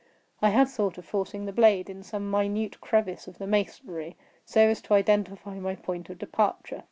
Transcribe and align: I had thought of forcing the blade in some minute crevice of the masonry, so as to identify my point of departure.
I 0.41 0.49
had 0.49 0.67
thought 0.67 0.97
of 0.97 1.05
forcing 1.05 1.45
the 1.45 1.53
blade 1.53 1.87
in 1.87 2.01
some 2.01 2.27
minute 2.31 2.81
crevice 2.81 3.27
of 3.27 3.37
the 3.37 3.45
masonry, 3.45 4.15
so 4.43 4.61
as 4.61 4.81
to 4.81 4.95
identify 4.95 5.59
my 5.59 5.75
point 5.75 6.09
of 6.09 6.17
departure. 6.17 6.79